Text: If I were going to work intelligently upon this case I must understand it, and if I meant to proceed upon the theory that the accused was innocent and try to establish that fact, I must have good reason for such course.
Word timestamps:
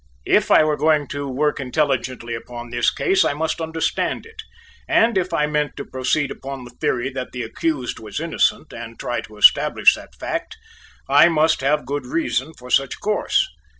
If 0.25 0.49
I 0.49 0.63
were 0.63 0.77
going 0.77 1.05
to 1.09 1.27
work 1.27 1.59
intelligently 1.59 2.33
upon 2.33 2.71
this 2.71 2.89
case 2.89 3.23
I 3.23 3.33
must 3.33 3.61
understand 3.61 4.25
it, 4.25 4.41
and 4.87 5.15
if 5.15 5.31
I 5.31 5.45
meant 5.45 5.77
to 5.77 5.85
proceed 5.85 6.31
upon 6.31 6.63
the 6.63 6.71
theory 6.71 7.11
that 7.11 7.33
the 7.33 7.43
accused 7.43 7.99
was 7.99 8.19
innocent 8.19 8.73
and 8.73 8.99
try 8.99 9.21
to 9.21 9.37
establish 9.37 9.93
that 9.93 10.15
fact, 10.15 10.57
I 11.07 11.29
must 11.29 11.61
have 11.61 11.85
good 11.85 12.07
reason 12.07 12.53
for 12.57 12.71
such 12.71 12.99
course. 12.99 13.47